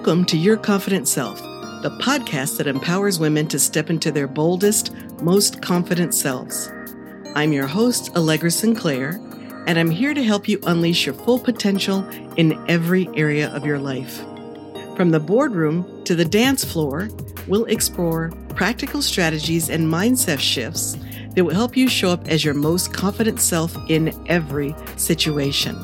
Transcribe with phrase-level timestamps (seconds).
[0.00, 1.42] Welcome to Your Confident Self,
[1.82, 6.72] the podcast that empowers women to step into their boldest, most confident selves.
[7.34, 9.20] I'm your host, Allegra Sinclair,
[9.66, 12.02] and I'm here to help you unleash your full potential
[12.38, 14.20] in every area of your life.
[14.96, 17.10] From the boardroom to the dance floor,
[17.46, 20.96] we'll explore practical strategies and mindset shifts
[21.34, 25.76] that will help you show up as your most confident self in every situation.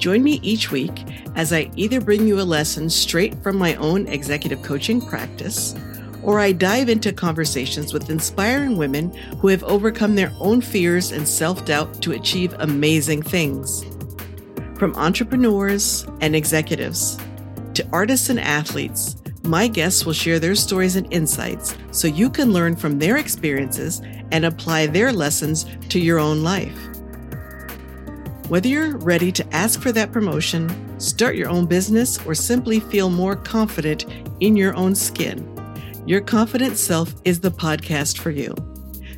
[0.00, 4.06] Join me each week as I either bring you a lesson straight from my own
[4.06, 5.74] executive coaching practice,
[6.22, 11.26] or I dive into conversations with inspiring women who have overcome their own fears and
[11.26, 13.84] self doubt to achieve amazing things.
[14.78, 17.18] From entrepreneurs and executives
[17.74, 22.52] to artists and athletes, my guests will share their stories and insights so you can
[22.52, 26.78] learn from their experiences and apply their lessons to your own life.
[28.48, 30.68] Whether you're ready to ask for that promotion,
[31.02, 34.06] start your own business, or simply feel more confident
[34.38, 35.48] in your own skin,
[36.06, 38.54] Your Confident Self is the podcast for you.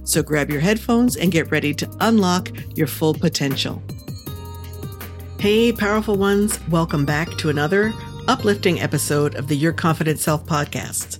[0.05, 3.82] So grab your headphones and get ready to unlock your full potential.
[5.38, 7.92] Hey, powerful ones, welcome back to another
[8.28, 11.18] uplifting episode of the Your Confident Self podcast.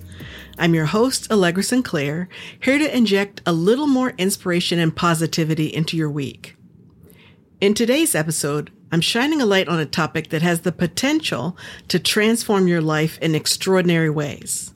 [0.57, 2.27] I'm your host, Allegra Sinclair,
[2.59, 6.55] here to inject a little more inspiration and positivity into your week.
[7.61, 11.57] In today's episode, I'm shining a light on a topic that has the potential
[11.89, 14.73] to transform your life in extraordinary ways.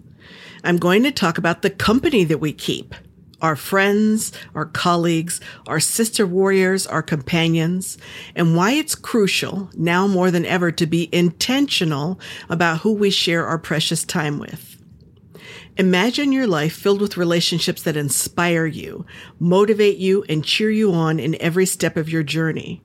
[0.62, 2.94] I'm going to talk about the company that we keep
[3.42, 7.97] our friends, our colleagues, our sister warriors, our companions,
[8.36, 13.47] and why it's crucial now more than ever to be intentional about who we share
[13.47, 14.84] our precious time with.
[15.78, 19.06] Imagine your life filled with relationships that inspire you,
[19.40, 22.84] motivate you, and cheer you on in every step of your journey.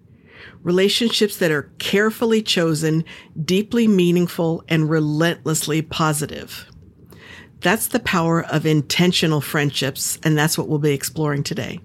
[0.63, 3.05] Relationships that are carefully chosen,
[3.45, 6.67] deeply meaningful, and relentlessly positive.
[7.61, 11.81] That's the power of intentional friendships, and that's what we'll be exploring today.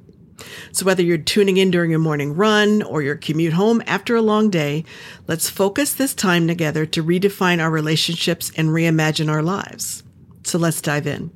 [0.72, 4.22] So whether you're tuning in during your morning run or your commute home after a
[4.22, 4.86] long day,
[5.28, 10.04] let's focus this time together to redefine our relationships and reimagine our lives.
[10.44, 11.32] So let's dive in.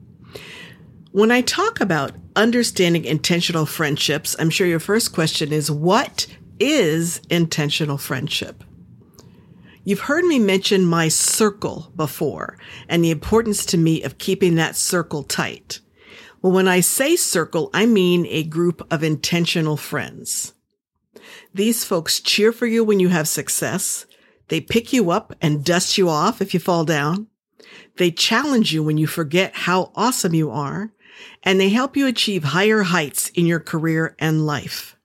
[1.11, 6.25] When I talk about understanding intentional friendships, I'm sure your first question is what
[6.71, 8.63] is intentional friendship?
[9.83, 12.57] You've heard me mention my circle before
[12.87, 15.81] and the importance to me of keeping that circle tight.
[16.41, 20.53] Well, when I say circle, I mean a group of intentional friends.
[21.53, 24.05] These folks cheer for you when you have success.
[24.47, 27.27] They pick you up and dust you off if you fall down.
[27.97, 30.91] They challenge you when you forget how awesome you are.
[31.43, 34.97] And they help you achieve higher heights in your career and life.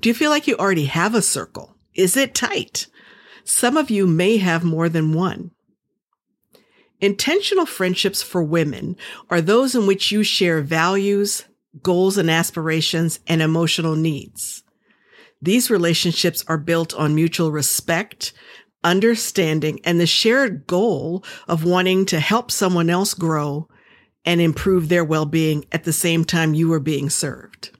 [0.00, 1.76] Do you feel like you already have a circle?
[1.94, 2.86] Is it tight?
[3.44, 5.50] Some of you may have more than one.
[7.00, 8.96] Intentional friendships for women
[9.28, 11.44] are those in which you share values,
[11.82, 14.62] goals and aspirations, and emotional needs.
[15.40, 18.32] These relationships are built on mutual respect,
[18.84, 23.68] understanding, and the shared goal of wanting to help someone else grow
[24.24, 27.76] and improve their well-being at the same time you are being served.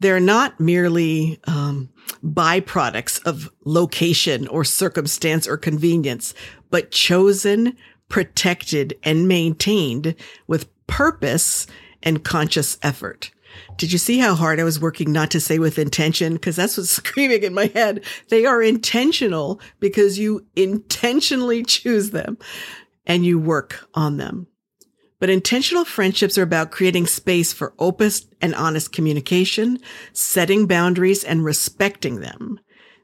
[0.00, 1.90] They're not merely um,
[2.24, 6.34] byproducts of location or circumstance or convenience,
[6.70, 7.76] but chosen,
[8.08, 10.14] protected, and maintained
[10.46, 11.66] with purpose
[12.02, 13.30] and conscious effort.
[13.76, 16.34] Did you see how hard I was working not to say with intention?
[16.34, 18.04] Because that's what's screaming in my head.
[18.28, 22.38] They are intentional because you intentionally choose them
[23.06, 24.46] and you work on them.
[25.20, 29.80] But intentional friendships are about creating space for open and honest communication,
[30.12, 32.60] setting boundaries and respecting them.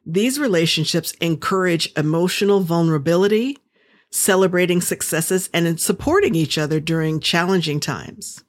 [0.07, 3.59] These relationships encourage emotional vulnerability,
[4.11, 8.45] celebrating successes, and supporting each other during challenging times.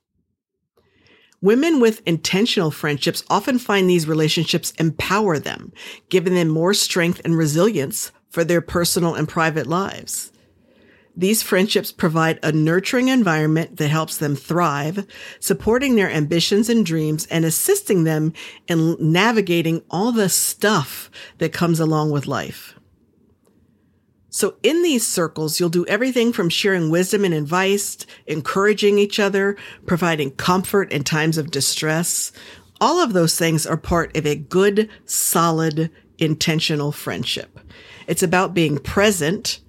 [1.41, 5.73] Women with intentional friendships often find these relationships empower them,
[6.09, 10.31] giving them more strength and resilience for their personal and private lives.
[11.17, 15.07] These friendships provide a nurturing environment that helps them thrive,
[15.39, 18.33] supporting their ambitions and dreams and assisting them
[18.67, 22.75] in navigating all the stuff that comes along with life.
[24.29, 29.55] So in these circles, you'll do everything from sharing wisdom and advice, encouraging each other,
[29.85, 32.33] providing comfort in times of distress.
[32.81, 37.57] All of those things are part of a good, solid, intentional friendship.
[38.07, 39.61] It's about being present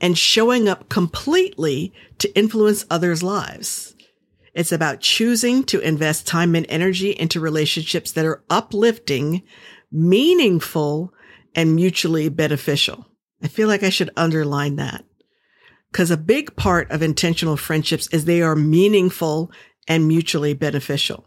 [0.00, 3.94] and showing up completely to influence others' lives.
[4.54, 9.42] It's about choosing to invest time and energy into relationships that are uplifting,
[9.92, 11.12] meaningful,
[11.54, 13.06] and mutually beneficial.
[13.42, 15.04] I feel like I should underline that
[15.96, 19.50] because a big part of intentional friendships is they are meaningful
[19.88, 21.24] and mutually beneficial.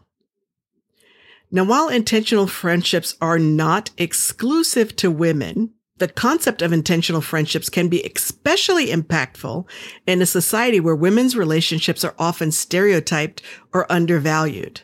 [1.50, 7.88] Now, while intentional friendships are not exclusive to women, the concept of intentional friendships can
[7.88, 9.66] be especially impactful
[10.06, 13.42] in a society where women's relationships are often stereotyped
[13.72, 14.80] or undervalued.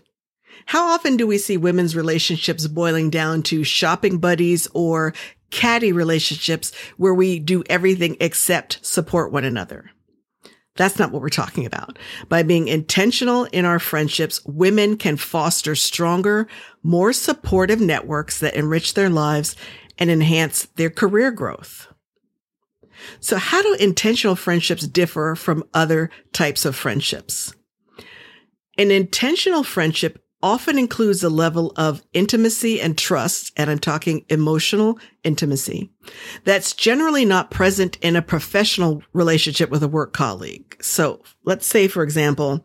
[0.66, 5.14] How often do we see women's relationships boiling down to shopping buddies or
[5.50, 9.90] catty relationships where we do everything except support one another?
[10.76, 11.98] That's not what we're talking about.
[12.28, 16.46] By being intentional in our friendships, women can foster stronger,
[16.82, 19.56] more supportive networks that enrich their lives
[19.98, 21.88] and enhance their career growth.
[23.20, 27.54] So how do intentional friendships differ from other types of friendships?
[28.78, 34.98] An intentional friendship often includes a level of intimacy and trust, and I'm talking emotional
[35.24, 35.90] intimacy,
[36.44, 40.76] that's generally not present in a professional relationship with a work colleague.
[40.80, 42.64] So let's say, for example,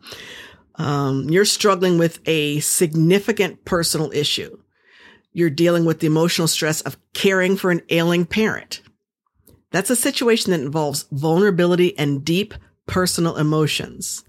[0.76, 4.58] um, you're struggling with a significant personal issue.
[5.32, 8.82] You're dealing with the emotional stress of caring for an ailing parent.
[9.70, 12.54] That's a situation that involves vulnerability and deep
[12.86, 14.24] personal emotions.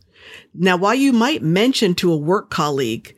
[0.53, 3.15] Now, while you might mention to a work colleague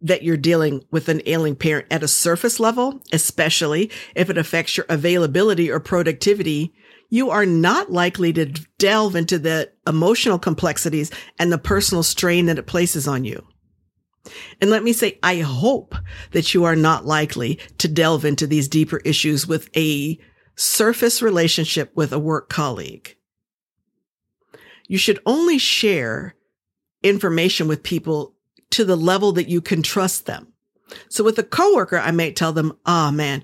[0.00, 4.76] that you're dealing with an ailing parent at a surface level, especially if it affects
[4.76, 6.72] your availability or productivity,
[7.10, 8.46] you are not likely to
[8.78, 13.44] delve into the emotional complexities and the personal strain that it places on you.
[14.60, 15.94] And let me say, I hope
[16.32, 20.18] that you are not likely to delve into these deeper issues with a
[20.56, 23.16] surface relationship with a work colleague.
[24.88, 26.34] You should only share
[27.02, 28.34] information with people
[28.70, 30.52] to the level that you can trust them.
[31.08, 33.42] So with a coworker, I might tell them, oh, man,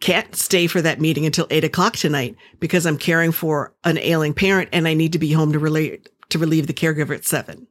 [0.00, 4.34] can't stay for that meeting until eight o'clock tonight because I'm caring for an ailing
[4.34, 7.66] parent and I need to be home to relate, to relieve the caregiver at seven.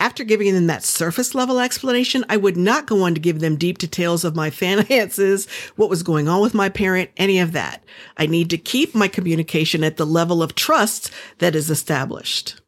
[0.00, 3.56] After giving them that surface level explanation, I would not go on to give them
[3.56, 7.82] deep details of my finances, what was going on with my parent, any of that.
[8.16, 12.60] I need to keep my communication at the level of trust that is established.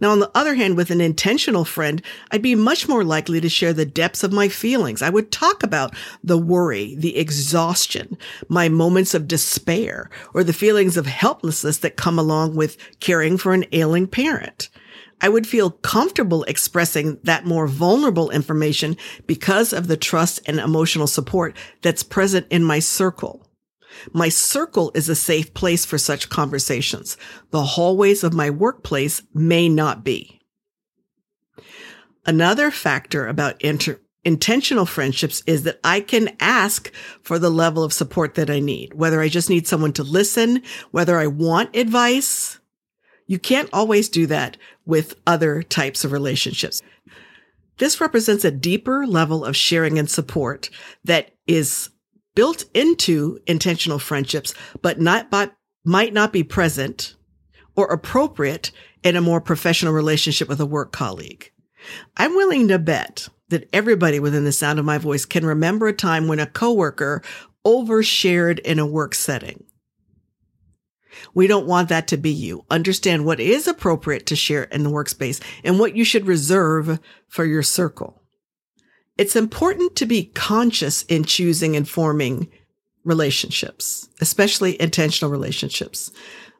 [0.00, 2.00] Now, on the other hand, with an intentional friend,
[2.30, 5.02] I'd be much more likely to share the depths of my feelings.
[5.02, 5.94] I would talk about
[6.24, 8.16] the worry, the exhaustion,
[8.48, 13.52] my moments of despair, or the feelings of helplessness that come along with caring for
[13.52, 14.70] an ailing parent.
[15.20, 18.96] I would feel comfortable expressing that more vulnerable information
[19.26, 23.46] because of the trust and emotional support that's present in my circle.
[24.12, 27.16] My circle is a safe place for such conversations.
[27.50, 30.40] The hallways of my workplace may not be.
[32.26, 36.92] Another factor about inter- intentional friendships is that I can ask
[37.22, 40.62] for the level of support that I need, whether I just need someone to listen,
[40.90, 42.58] whether I want advice.
[43.28, 46.80] You can't always do that with other types of relationships.
[47.78, 50.70] This represents a deeper level of sharing and support
[51.04, 51.90] that is
[52.34, 55.54] built into intentional friendships, but not but
[55.84, 57.14] might not be present
[57.76, 58.70] or appropriate
[59.02, 61.50] in a more professional relationship with a work colleague.
[62.16, 65.92] I'm willing to bet that everybody within the sound of my voice can remember a
[65.92, 67.22] time when a coworker
[67.64, 69.64] overshared in a work setting.
[71.34, 72.64] We don't want that to be you.
[72.70, 77.44] Understand what is appropriate to share in the workspace and what you should reserve for
[77.44, 78.22] your circle.
[79.18, 82.48] It's important to be conscious in choosing and forming
[83.04, 86.10] relationships, especially intentional relationships.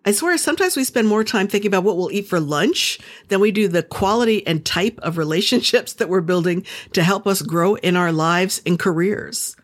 [0.06, 3.40] I swear sometimes we spend more time thinking about what we'll eat for lunch than
[3.40, 7.74] we do the quality and type of relationships that we're building to help us grow
[7.74, 9.56] in our lives and careers.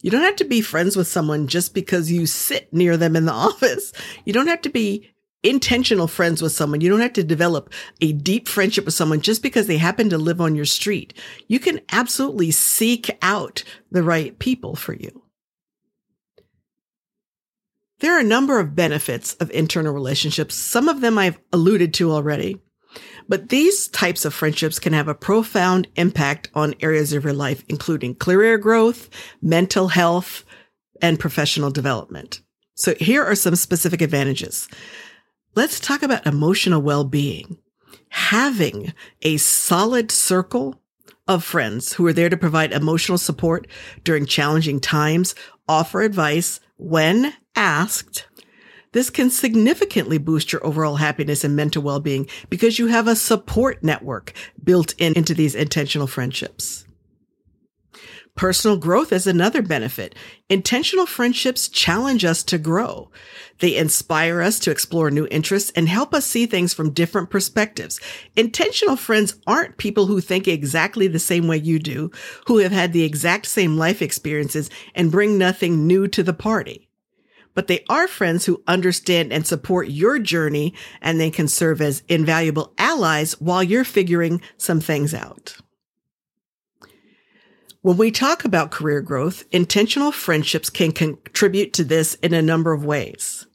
[0.00, 3.24] You don't have to be friends with someone just because you sit near them in
[3.24, 3.92] the office.
[4.24, 5.10] You don't have to be
[5.42, 6.80] intentional friends with someone.
[6.80, 10.18] You don't have to develop a deep friendship with someone just because they happen to
[10.18, 11.14] live on your street.
[11.46, 15.22] You can absolutely seek out the right people for you.
[18.00, 20.54] There are a number of benefits of internal relationships.
[20.54, 22.60] Some of them I've alluded to already.
[23.28, 27.62] But these types of friendships can have a profound impact on areas of your life,
[27.68, 29.10] including career growth,
[29.42, 30.44] mental health,
[31.02, 32.40] and professional development.
[32.74, 34.68] So here are some specific advantages.
[35.54, 37.58] Let's talk about emotional well-being.
[38.10, 40.80] Having a solid circle
[41.26, 43.66] of friends who are there to provide emotional support
[44.04, 45.34] during challenging times,
[45.68, 48.26] offer advice when asked,
[48.92, 53.82] this can significantly boost your overall happiness and mental well-being because you have a support
[53.82, 56.86] network built in into these intentional friendships.
[58.38, 60.14] Personal growth is another benefit.
[60.48, 63.10] Intentional friendships challenge us to grow.
[63.58, 67.98] They inspire us to explore new interests and help us see things from different perspectives.
[68.36, 72.12] Intentional friends aren't people who think exactly the same way you do,
[72.46, 76.87] who have had the exact same life experiences and bring nothing new to the party.
[77.58, 82.04] But they are friends who understand and support your journey and they can serve as
[82.06, 85.56] invaluable allies while you're figuring some things out.
[87.82, 92.72] When we talk about career growth, intentional friendships can contribute to this in a number
[92.72, 93.48] of ways.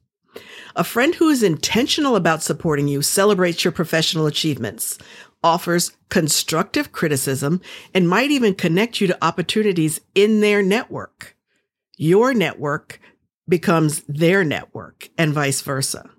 [0.76, 5.00] A friend who is intentional about supporting you celebrates your professional achievements,
[5.42, 7.62] offers constructive criticism,
[7.94, 11.38] and might even connect you to opportunities in their network.
[11.96, 13.00] Your network
[13.48, 16.10] becomes their network and vice versa.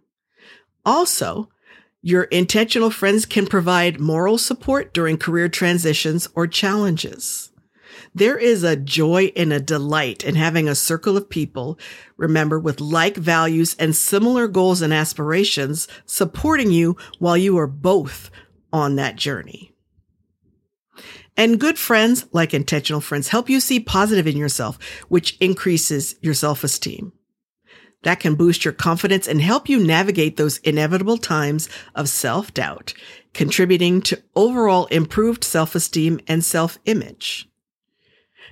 [0.85, 1.49] Also,
[2.03, 7.51] your intentional friends can provide moral support during career transitions or challenges.
[8.15, 11.79] There is a joy and a delight in having a circle of people,
[12.17, 18.31] remember, with like values and similar goals and aspirations supporting you while you are both
[18.73, 19.74] on that journey.
[21.37, 26.35] And good friends, like intentional friends, help you see positive in yourself, which increases your
[26.35, 27.13] self-esteem.
[28.03, 32.95] That can boost your confidence and help you navigate those inevitable times of self-doubt,
[33.33, 37.49] contributing to overall improved self-esteem and self-image.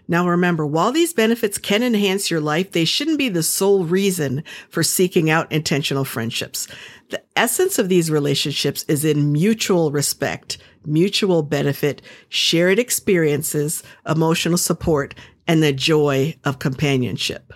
[0.09, 4.43] Now remember, while these benefits can enhance your life, they shouldn't be the sole reason
[4.69, 6.67] for seeking out intentional friendships.
[7.11, 15.15] The essence of these relationships is in mutual respect, mutual benefit, shared experiences, emotional support,
[15.47, 17.53] and the joy of companionship.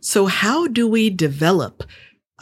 [0.00, 1.84] So how do we develop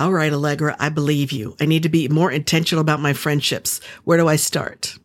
[0.01, 1.55] all right, Allegra, I believe you.
[1.61, 3.83] I need to be more intentional about my friendships.
[4.05, 4.99] Where do I start?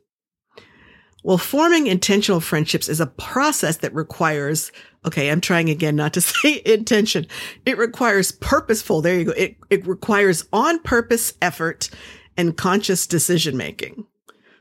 [1.21, 4.71] Well, forming intentional friendships is a process that requires,
[5.05, 7.27] okay, I'm trying again not to say intention.
[7.65, 9.31] It requires purposeful, there you go.
[9.31, 11.89] It, it requires on purpose effort
[12.37, 14.05] and conscious decision making.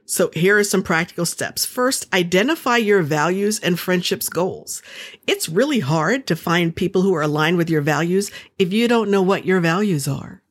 [0.06, 1.64] So here are some practical steps.
[1.64, 4.82] First, identify your values and friendships goals.
[5.26, 9.10] It's really hard to find people who are aligned with your values if you don't
[9.10, 10.42] know what your values are.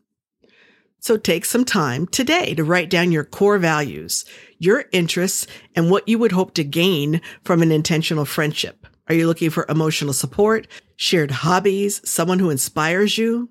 [1.00, 4.26] So take some time today to write down your core values,
[4.58, 8.88] your interests, and what you would hope to gain from an intentional friendship.
[9.08, 10.66] Are you looking for emotional support,
[10.96, 13.50] shared hobbies, someone who inspires you?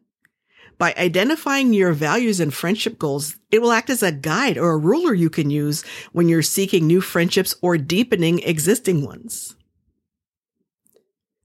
[0.79, 4.79] By identifying your values and friendship goals, it will act as a guide or a
[4.79, 9.55] ruler you can use when you're seeking new friendships or deepening existing ones.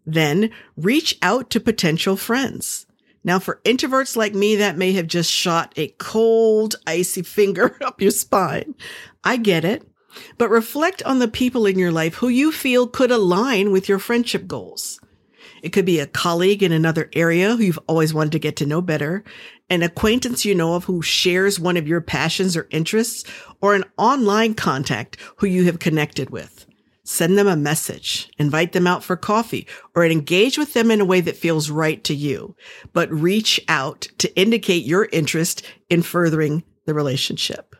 [0.05, 2.85] Then reach out to potential friends.
[3.23, 8.01] Now, for introverts like me, that may have just shot a cold, icy finger up
[8.01, 8.73] your spine.
[9.23, 9.83] I get it.
[10.37, 13.99] But reflect on the people in your life who you feel could align with your
[13.99, 14.99] friendship goals.
[15.67, 18.65] It could be a colleague in another area who you've always wanted to get to
[18.65, 19.25] know better,
[19.69, 23.25] an acquaintance you know of who shares one of your passions or interests,
[23.59, 26.65] or an online contact who you have connected with.
[27.03, 31.05] Send them a message, invite them out for coffee, or engage with them in a
[31.05, 32.55] way that feels right to you,
[32.93, 37.75] but reach out to indicate your interest in furthering the relationship.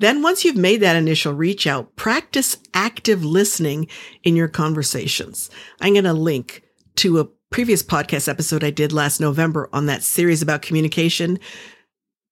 [0.00, 3.88] Then once you've made that initial reach out, practice active listening
[4.22, 5.50] in your conversations.
[5.80, 6.62] I'm going to link
[6.96, 11.40] to a previous podcast episode I did last November on that series about communication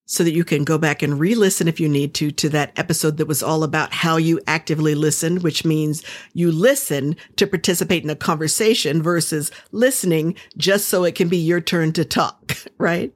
[0.09, 3.17] so that you can go back and re-listen if you need to, to that episode
[3.17, 8.11] that was all about how you actively listen, which means you listen to participate in
[8.11, 13.13] a conversation versus listening just so it can be your turn to talk, right?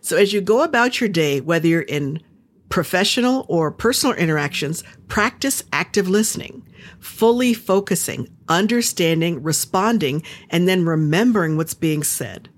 [0.00, 2.22] So as you go about your day, whether you're in
[2.68, 6.66] professional or personal interactions, practice active listening,
[7.00, 12.48] fully focusing, understanding, responding, and then remembering what's being said.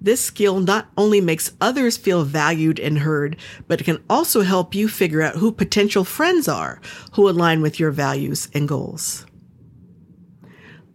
[0.00, 3.36] This skill not only makes others feel valued and heard,
[3.68, 6.80] but it can also help you figure out who potential friends are
[7.12, 9.26] who align with your values and goals.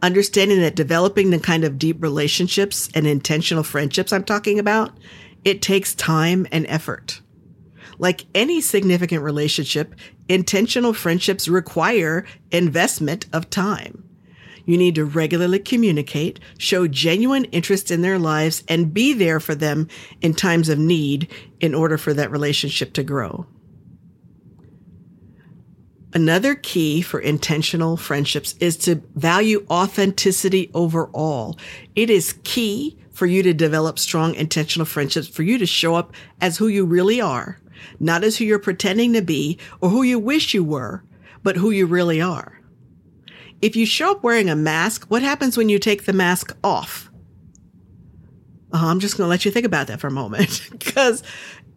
[0.01, 4.91] Understanding that developing the kind of deep relationships and intentional friendships I'm talking about,
[5.45, 7.21] it takes time and effort.
[7.97, 9.95] Like any significant relationship,
[10.29, 14.03] intentional friendships require investment of time.
[14.65, 19.55] You need to regularly communicate, show genuine interest in their lives, and be there for
[19.55, 19.87] them
[20.21, 23.47] in times of need in order for that relationship to grow.
[26.13, 31.57] Another key for intentional friendships is to value authenticity overall.
[31.95, 36.13] It is key for you to develop strong intentional friendships, for you to show up
[36.41, 37.59] as who you really are,
[38.00, 41.03] not as who you're pretending to be or who you wish you were,
[41.43, 42.60] but who you really are.
[43.62, 47.10] If you show up wearing a mask, what happens when you take the mask off?
[48.74, 51.24] Uh, I'm just going to let you think about that for a moment because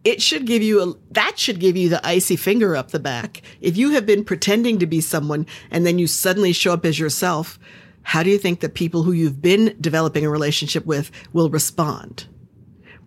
[0.03, 3.41] it should give you a, that should give you the icy finger up the back.
[3.61, 6.99] If you have been pretending to be someone and then you suddenly show up as
[6.99, 7.59] yourself,
[8.03, 12.27] how do you think the people who you've been developing a relationship with will respond?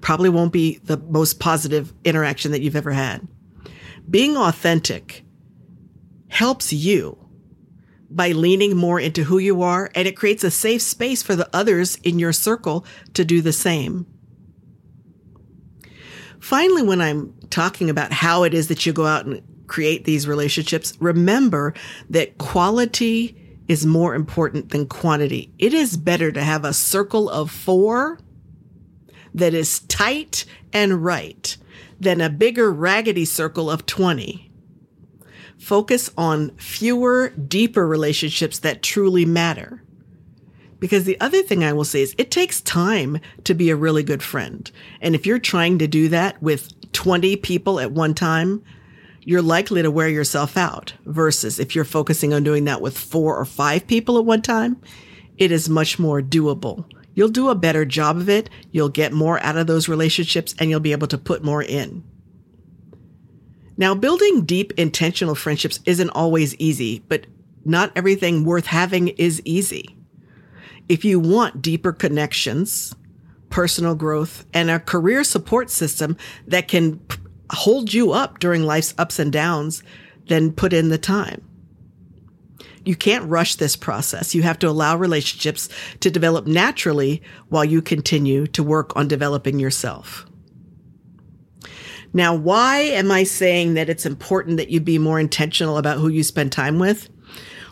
[0.04, 3.26] Probably won't be the most positive interaction that you've ever had.
[4.08, 5.24] Being authentic
[6.28, 7.16] helps you
[8.10, 11.48] by leaning more into who you are and it creates a safe space for the
[11.56, 12.84] others in your circle
[13.14, 14.04] to do the same.
[16.38, 20.28] Finally, when I'm talking about how it is that you go out and create these
[20.28, 21.72] relationships, remember
[22.10, 25.50] that quality is more important than quantity.
[25.58, 28.18] It is better to have a circle of four
[29.34, 31.56] that is tight and right
[32.00, 34.50] than a bigger raggedy circle of 20.
[35.58, 39.82] Focus on fewer, deeper relationships that truly matter.
[40.78, 44.02] Because the other thing I will say is it takes time to be a really
[44.02, 44.70] good friend.
[45.00, 48.62] And if you're trying to do that with 20 people at one time,
[49.22, 53.36] you're likely to wear yourself out versus if you're focusing on doing that with four
[53.36, 54.76] or five people at one time,
[55.38, 56.84] it is much more doable.
[57.14, 58.50] You'll do a better job of it.
[58.72, 62.02] You'll get more out of those relationships and you'll be able to put more in.
[63.76, 67.26] Now, building deep intentional friendships isn't always easy, but
[67.64, 69.96] not everything worth having is easy.
[70.88, 72.94] If you want deeper connections,
[73.50, 76.16] personal growth, and a career support system
[76.46, 77.00] that can
[77.50, 79.82] hold you up during life's ups and downs,
[80.28, 81.42] then put in the time.
[82.84, 84.34] You can't rush this process.
[84.34, 85.68] You have to allow relationships
[86.00, 90.26] to develop naturally while you continue to work on developing yourself.
[92.12, 96.08] Now, why am I saying that it's important that you be more intentional about who
[96.08, 97.08] you spend time with?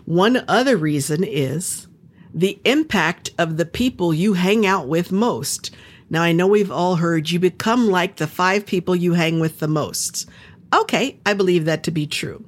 [0.05, 1.87] One other reason is
[2.35, 5.71] the impact of the people you hang out with most.
[6.11, 9.61] Now, I know we've all heard you become like the five people you hang with
[9.61, 10.29] the most.
[10.75, 12.45] Okay, I believe that to be true.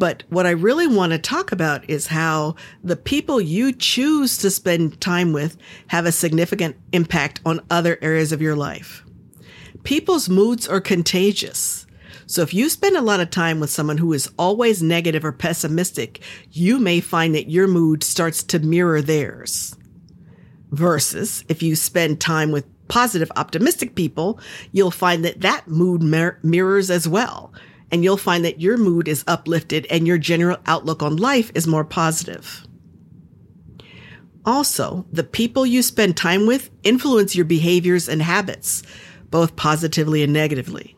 [0.00, 4.50] But what I really want to talk about is how the people you choose to
[4.50, 5.58] spend time with
[5.88, 9.04] have a significant impact on other areas of your life.
[9.84, 11.86] People's moods are contagious.
[12.24, 15.32] So if you spend a lot of time with someone who is always negative or
[15.32, 19.76] pessimistic, you may find that your mood starts to mirror theirs.
[20.70, 24.40] Versus if you spend time with positive, optimistic people,
[24.72, 27.52] you'll find that that mood mir- mirrors as well.
[27.90, 31.66] And you'll find that your mood is uplifted and your general outlook on life is
[31.66, 32.66] more positive.
[34.44, 38.82] Also, the people you spend time with influence your behaviors and habits,
[39.30, 40.96] both positively and negatively.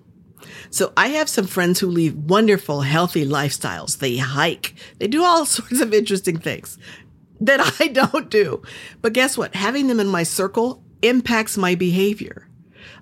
[0.70, 3.98] So I have some friends who lead wonderful, healthy lifestyles.
[3.98, 4.74] They hike.
[4.98, 6.78] They do all sorts of interesting things
[7.40, 8.62] that I don't do.
[9.00, 9.54] But guess what?
[9.54, 12.48] Having them in my circle impacts my behavior.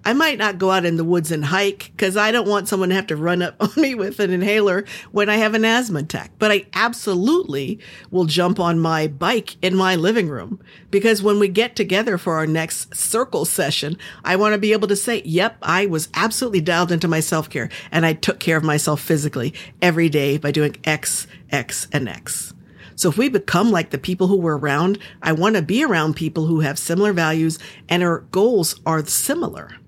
[0.05, 2.89] I might not go out in the woods and hike because I don't want someone
[2.89, 6.01] to have to run up on me with an inhaler when I have an asthma
[6.01, 6.33] attack.
[6.39, 7.79] But I absolutely
[8.11, 10.61] will jump on my bike in my living room
[10.91, 14.89] because when we get together for our next circle session, I want to be able
[14.89, 18.57] to say, yep, I was absolutely dialed into my self care and I took care
[18.57, 22.55] of myself physically every day by doing X, X, and X.
[23.01, 26.17] So if we become like the people who we're around, I want to be around
[26.17, 27.59] people who have similar values
[27.89, 29.80] and our goals are similar.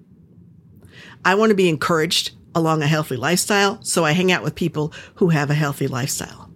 [1.25, 4.93] I want to be encouraged along a healthy lifestyle, so I hang out with people
[5.17, 6.51] who have a healthy lifestyle.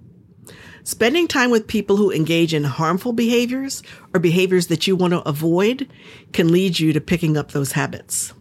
[0.85, 3.83] Spending time with people who engage in harmful behaviors
[4.15, 5.91] or behaviors that you want to avoid
[6.33, 8.33] can lead you to picking up those habits.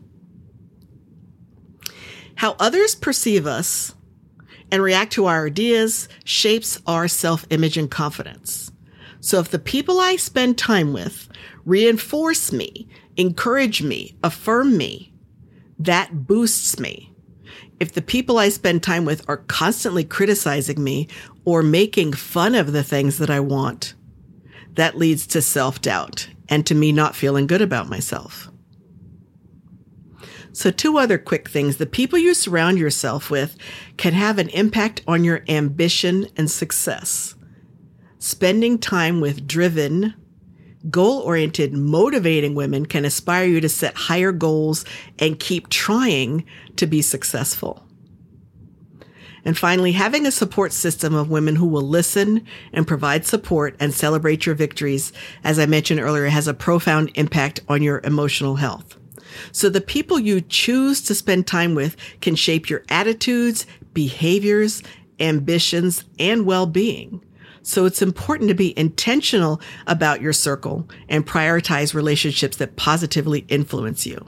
[2.35, 3.95] How others perceive us
[4.71, 8.71] and react to our ideas shapes our self image and confidence.
[9.21, 11.29] So if the people I spend time with
[11.65, 15.14] reinforce me, encourage me, affirm me,
[15.79, 17.11] that boosts me.
[17.79, 21.07] If the people I spend time with are constantly criticizing me
[21.43, 23.93] or making fun of the things that I want,
[24.73, 28.49] that leads to self doubt and to me not feeling good about myself.
[30.53, 31.77] So, two other quick things.
[31.77, 33.57] The people you surround yourself with
[33.97, 37.35] can have an impact on your ambition and success.
[38.19, 40.13] Spending time with driven,
[40.89, 44.85] Goal oriented, motivating women can aspire you to set higher goals
[45.17, 46.45] and keep trying
[46.75, 47.81] to be successful.
[49.43, 53.93] And finally, having a support system of women who will listen and provide support and
[53.93, 58.97] celebrate your victories, as I mentioned earlier, has a profound impact on your emotional health.
[59.51, 64.81] So the people you choose to spend time with can shape your attitudes, behaviors,
[65.19, 67.23] ambitions, and well-being.
[67.65, 74.05] So it's important to be intentional about your circle and prioritize relationships that positively influence
[74.05, 74.23] you.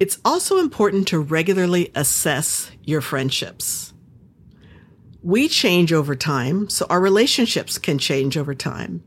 [0.00, 3.92] It's also important to regularly assess your friendships.
[5.22, 9.04] We change over time, so our relationships can change over time.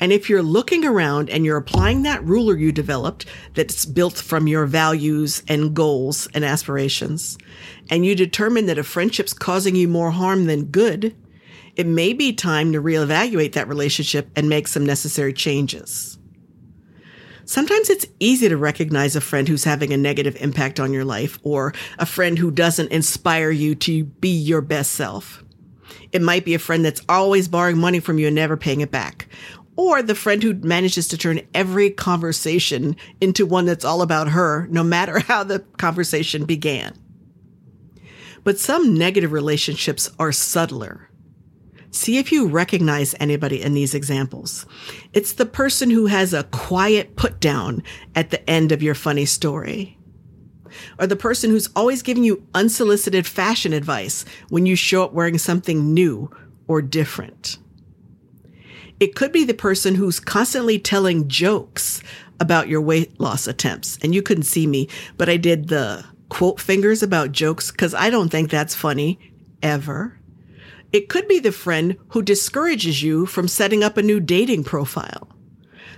[0.00, 4.46] And if you're looking around and you're applying that ruler you developed that's built from
[4.46, 7.36] your values and goals and aspirations,
[7.90, 11.16] and you determine that a friendship's causing you more harm than good,
[11.74, 16.18] it may be time to reevaluate that relationship and make some necessary changes.
[17.44, 21.38] Sometimes it's easy to recognize a friend who's having a negative impact on your life
[21.42, 25.42] or a friend who doesn't inspire you to be your best self.
[26.12, 28.90] It might be a friend that's always borrowing money from you and never paying it
[28.90, 29.28] back,
[29.78, 34.66] or the friend who manages to turn every conversation into one that's all about her,
[34.70, 36.92] no matter how the conversation began.
[38.42, 41.08] But some negative relationships are subtler.
[41.92, 44.66] See if you recognize anybody in these examples.
[45.12, 47.84] It's the person who has a quiet put down
[48.16, 49.96] at the end of your funny story.
[50.98, 55.38] Or the person who's always giving you unsolicited fashion advice when you show up wearing
[55.38, 56.30] something new
[56.66, 57.58] or different.
[59.00, 62.02] It could be the person who's constantly telling jokes
[62.40, 63.98] about your weight loss attempts.
[64.02, 68.10] And you couldn't see me, but I did the quote fingers about jokes because I
[68.10, 69.18] don't think that's funny
[69.62, 70.18] ever.
[70.92, 75.28] It could be the friend who discourages you from setting up a new dating profile.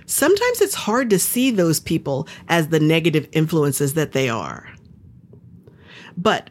[0.05, 4.67] Sometimes it's hard to see those people as the negative influences that they are.
[6.17, 6.49] But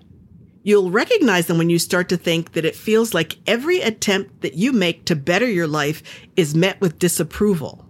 [0.63, 4.55] You'll recognize them when you start to think that it feels like every attempt that
[4.55, 6.03] you make to better your life
[6.37, 7.87] is met with disapproval.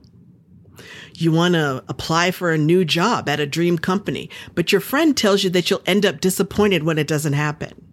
[1.15, 5.17] You want to apply for a new job at a dream company, but your friend
[5.17, 7.85] tells you that you'll end up disappointed when it doesn't happen.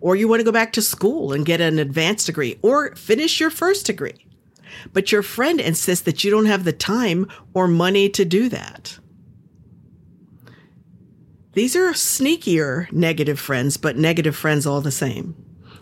[0.00, 3.38] Or you want to go back to school and get an advanced degree or finish
[3.38, 4.26] your first degree.
[4.92, 8.98] But your friend insists that you don't have the time or money to do that.
[11.58, 15.34] These are sneakier negative friends, but negative friends all the same.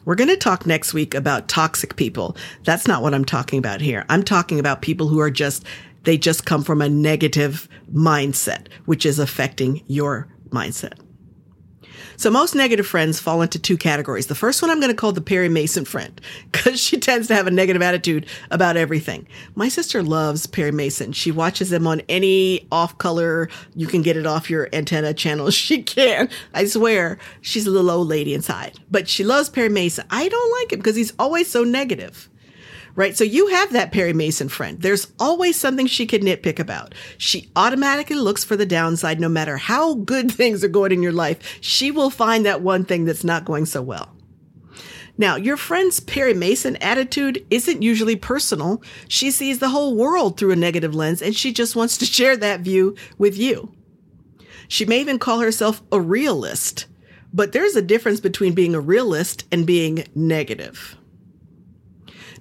[0.07, 2.35] We're going to talk next week about toxic people.
[2.65, 4.07] That's not what I'm talking about here.
[4.09, 5.67] I'm talking about people who are just,
[6.05, 10.95] they just come from a negative mindset, which is affecting your mindset.
[12.17, 14.27] So most negative friends fall into two categories.
[14.27, 16.21] The first one I'm going to call the Perry Mason friend
[16.53, 19.27] because she tends to have a negative attitude about everything.
[19.55, 21.13] My sister loves Perry Mason.
[21.13, 23.49] She watches them on any off color.
[23.75, 25.51] You can get it off your antenna channel.
[25.67, 26.29] She can.
[26.55, 30.07] I swear she's a little old lady inside, but she loves Perry Mason.
[30.11, 32.29] I don't like him because he's always so negative
[32.97, 33.17] right?
[33.17, 34.81] So you have that Perry Mason friend.
[34.81, 36.95] There's always something she could nitpick about.
[37.19, 41.13] She automatically looks for the downside no matter how good things are going in your
[41.13, 41.59] life.
[41.61, 44.13] She will find that one thing that's not going so well.
[45.19, 48.83] Now, your friend's Perry Mason attitude isn't usually personal.
[49.09, 52.37] She sees the whole world through a negative lens and she just wants to share
[52.37, 53.73] that view with you.
[54.69, 56.87] She may even call herself a realist,
[57.33, 60.97] but there's a difference between being a realist and being negative.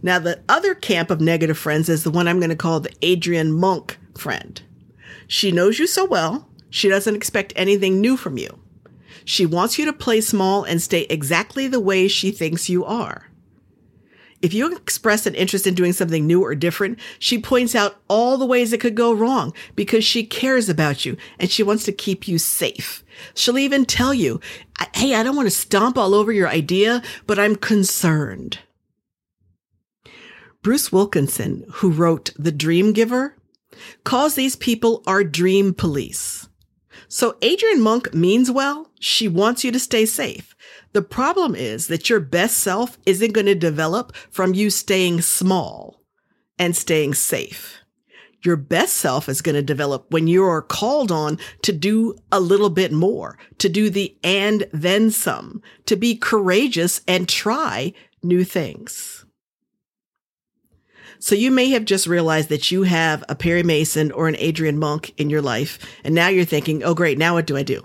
[0.06, 2.94] Now, the other camp of negative friends is the one I'm going to call the
[3.02, 4.62] Adrian Monk friend.
[5.26, 8.60] She knows you so well, she doesn't expect anything new from you.
[9.26, 13.32] She wants you to play small and stay exactly the way she thinks you are.
[14.44, 18.38] If you express an interest in doing something new or different, she points out all
[18.38, 21.92] the ways it could go wrong because she cares about you and she wants to
[21.92, 23.04] keep you safe.
[23.34, 24.40] She'll even tell you,
[24.94, 28.60] Hey, I don't want to stomp all over your idea, but I'm concerned.
[30.66, 33.38] Bruce Wilkinson, who wrote The Dream Giver,
[34.04, 36.50] calls these people our dream police.
[37.08, 38.90] So Adrian Monk means well.
[39.00, 40.56] She wants you to stay safe.
[40.94, 46.02] The problem is that your best self isn't going to develop from you staying small
[46.58, 47.82] and staying safe.
[48.44, 52.40] Your best self is going to develop when you are called on to do a
[52.40, 58.44] little bit more, to do the and then some, to be courageous and try new
[58.44, 59.25] things.
[61.20, 64.78] So you may have just realized that you have a Perry Mason or an Adrian
[64.78, 65.80] Monk in your life.
[66.04, 67.18] And now you're thinking, oh, great.
[67.18, 67.84] Now what do I do?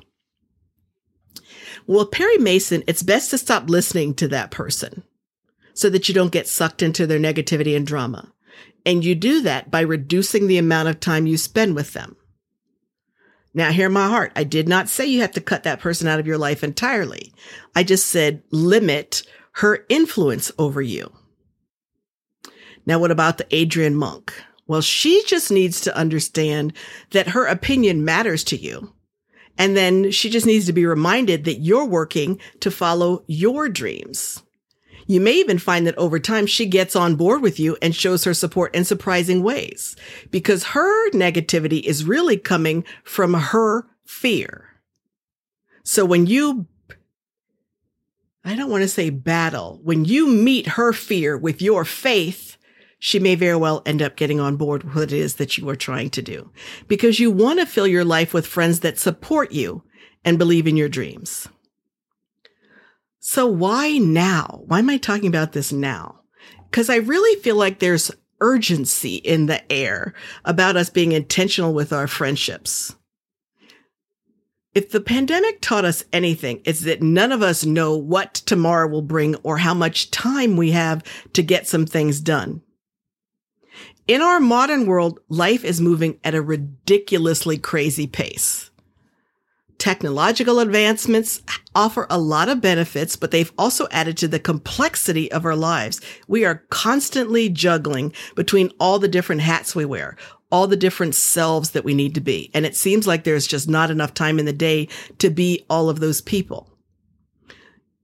[1.87, 5.03] Well, Perry Mason, it's best to stop listening to that person
[5.75, 8.33] so that you don't get sucked into their negativity and drama.
[8.85, 12.16] And you do that by reducing the amount of time you spend with them.
[13.53, 14.33] Now, hear my heart.
[14.37, 17.33] I did not say you have to cut that person out of your life entirely.
[17.75, 19.23] I just said limit
[19.55, 21.12] her influence over you.
[22.87, 24.33] Now, what about the Adrian Monk?
[24.66, 26.73] Well, she just needs to understand
[27.11, 28.93] that her opinion matters to you.
[29.59, 34.43] And then she just needs to be reminded that you're working to follow your dreams.
[35.07, 38.23] You may even find that over time she gets on board with you and shows
[38.25, 39.97] her support in surprising ways
[40.31, 44.69] because her negativity is really coming from her fear.
[45.83, 46.66] So when you
[48.45, 49.81] I don't want to say battle.
[49.83, 52.57] When you meet her fear with your faith,
[53.01, 55.69] she may very well end up getting on board with what it is that you
[55.69, 56.51] are trying to do
[56.87, 59.83] because you want to fill your life with friends that support you
[60.23, 61.49] and believe in your dreams.
[63.19, 64.63] So why now?
[64.67, 66.21] Why am I talking about this now?
[66.71, 68.11] Because I really feel like there's
[68.41, 72.95] urgency in the air about us being intentional with our friendships.
[74.75, 79.03] If the pandemic taught us anything, it's that none of us know what tomorrow will
[79.03, 82.63] bring or how much time we have to get some things done.
[84.11, 88.73] In our modern world, life is moving at a ridiculously crazy pace.
[89.79, 91.42] Technological advancements
[91.77, 96.01] offer a lot of benefits, but they've also added to the complexity of our lives.
[96.27, 100.16] We are constantly juggling between all the different hats we wear,
[100.51, 102.51] all the different selves that we need to be.
[102.53, 105.88] And it seems like there's just not enough time in the day to be all
[105.88, 106.68] of those people.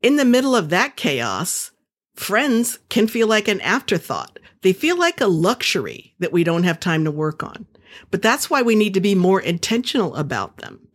[0.02, 1.72] In the middle of that chaos,
[2.16, 4.38] friends can feel like an afterthought.
[4.62, 7.66] They feel like a luxury that we don't have time to work on.
[8.10, 10.88] But that's why we need to be more intentional about them.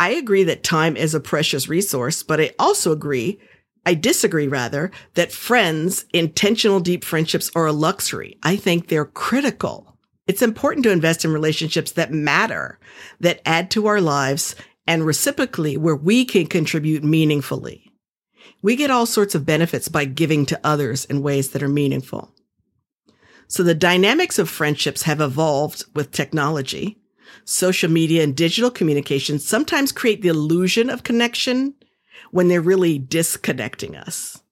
[0.00, 3.40] I agree that time is a precious resource, but I also agree,
[3.84, 8.38] I disagree rather, that friends, intentional deep friendships are a luxury.
[8.42, 9.96] I think they're critical.
[10.26, 12.78] It's important to invest in relationships that matter,
[13.20, 14.54] that add to our lives,
[14.86, 17.87] and reciprocally where we can contribute meaningfully.
[18.60, 22.34] We get all sorts of benefits by giving to others in ways that are meaningful.
[23.46, 26.98] So the dynamics of friendships have evolved with technology.
[27.44, 31.74] Social media and digital communication sometimes create the illusion of connection
[32.30, 34.42] when they're really disconnecting us.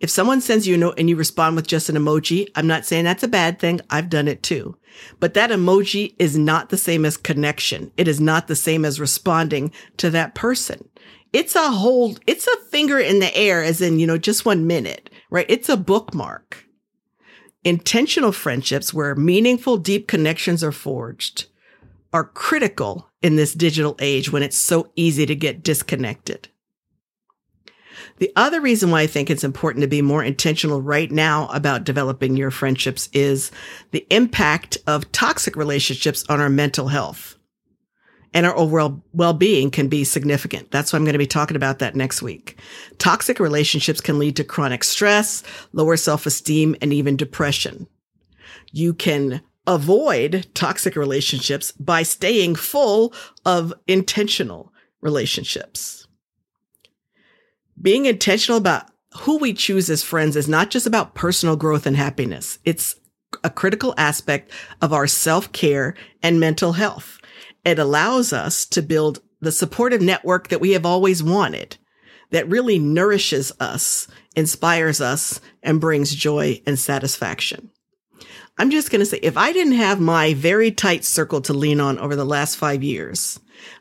[0.00, 2.86] If someone sends you a note and you respond with just an emoji, I'm not
[2.86, 3.80] saying that's a bad thing.
[3.90, 4.76] I've done it too.
[5.18, 7.90] But that emoji is not the same as connection.
[7.96, 10.88] It is not the same as responding to that person.
[11.32, 14.66] It's a whole, it's a finger in the air as in, you know, just one
[14.66, 15.46] minute, right?
[15.48, 16.64] It's a bookmark.
[17.64, 21.46] Intentional friendships where meaningful, deep connections are forged
[22.12, 26.48] are critical in this digital age when it's so easy to get disconnected.
[28.18, 31.84] The other reason why I think it's important to be more intentional right now about
[31.84, 33.50] developing your friendships is
[33.90, 37.37] the impact of toxic relationships on our mental health
[38.34, 40.70] and our overall well-being can be significant.
[40.70, 42.58] That's why I'm going to be talking about that next week.
[42.98, 47.86] Toxic relationships can lead to chronic stress, lower self-esteem, and even depression.
[48.70, 53.12] You can avoid toxic relationships by staying full
[53.44, 56.06] of intentional relationships.
[57.80, 58.86] Being intentional about
[59.20, 62.58] who we choose as friends is not just about personal growth and happiness.
[62.64, 62.96] It's
[63.44, 67.17] a critical aspect of our self-care and mental health.
[67.64, 71.76] It allows us to build the supportive network that we have always wanted
[72.30, 77.70] that really nourishes us, inspires us, and brings joy and satisfaction.
[78.58, 81.80] I'm just going to say, if I didn't have my very tight circle to lean
[81.80, 83.38] on over the last five years,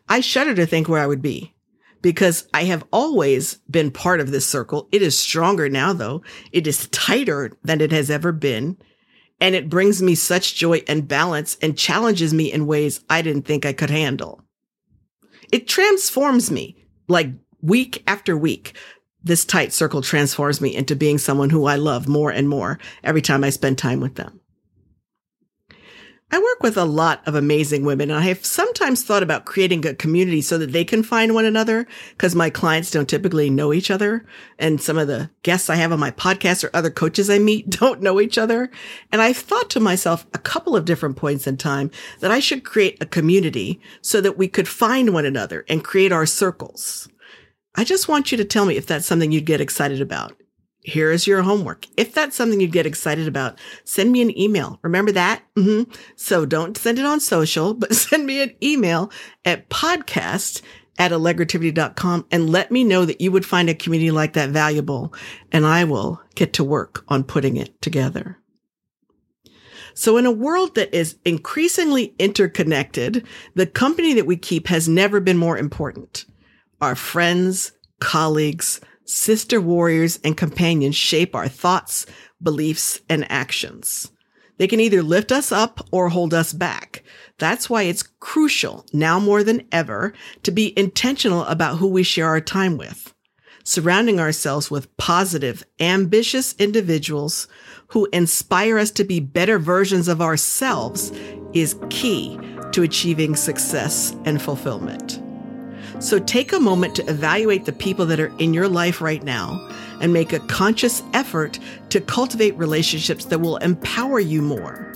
[0.07, 1.55] I shudder to think where I would be
[2.01, 4.87] because I have always been part of this circle.
[4.91, 6.21] It is stronger now, though.
[6.51, 8.77] It is tighter than it has ever been.
[9.39, 13.45] And it brings me such joy and balance and challenges me in ways I didn't
[13.45, 14.41] think I could handle.
[15.51, 16.75] It transforms me
[17.07, 17.29] like
[17.61, 18.75] week after week.
[19.23, 23.21] This tight circle transforms me into being someone who I love more and more every
[23.21, 24.39] time I spend time with them.
[26.29, 29.85] I work with a lot of amazing women and I have sometimes thought about creating
[29.85, 33.71] a community so that they can find one another because my clients don't typically know
[33.71, 34.25] each other.
[34.59, 37.69] And some of the guests I have on my podcast or other coaches I meet
[37.79, 38.69] don't know each other.
[39.09, 42.65] And I've thought to myself a couple of different points in time that I should
[42.65, 47.07] create a community so that we could find one another and create our circles.
[47.75, 50.35] I just want you to tell me if that's something you'd get excited about
[50.87, 51.85] here is your homework.
[51.97, 54.79] If that's something you get excited about, send me an email.
[54.83, 55.43] Remember that?
[55.57, 55.91] Mm-hmm.
[56.15, 59.11] So don't send it on social, but send me an email
[59.43, 60.61] at podcast
[60.97, 65.13] at allegrativity.com and let me know that you would find a community like that valuable
[65.51, 68.39] and I will get to work on putting it together.
[69.93, 75.19] So in a world that is increasingly interconnected, the company that we keep has never
[75.19, 76.25] been more important.
[76.79, 82.05] Our friends, colleagues, Sister warriors and companions shape our thoughts,
[82.43, 84.11] beliefs, and actions.
[84.57, 87.03] They can either lift us up or hold us back.
[87.37, 92.27] That's why it's crucial now more than ever to be intentional about who we share
[92.27, 93.13] our time with.
[93.63, 97.47] Surrounding ourselves with positive, ambitious individuals
[97.87, 101.11] who inspire us to be better versions of ourselves
[101.53, 102.37] is key
[102.73, 105.21] to achieving success and fulfillment.
[105.99, 109.67] So take a moment to evaluate the people that are in your life right now
[109.99, 111.57] and make a conscious effort
[111.89, 114.93] to cultivate relationships that will empower you more.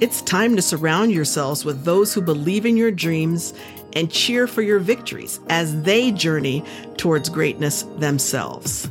[0.00, 3.52] It's time to surround yourselves with those who believe in your dreams
[3.94, 6.64] and cheer for your victories as they journey
[6.96, 8.86] towards greatness themselves.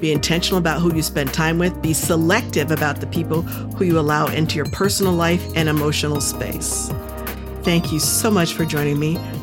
[0.00, 1.82] Be intentional about who you spend time with.
[1.82, 6.88] Be selective about the people who you allow into your personal life and emotional space.
[7.62, 9.18] Thank you so much for joining me.